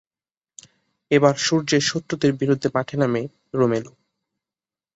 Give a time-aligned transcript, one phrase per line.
[1.11, 3.21] এবার সূর্যের শত্রুদের বিরুদ্ধে মাঠে নামে
[3.53, 3.93] রোমেলও।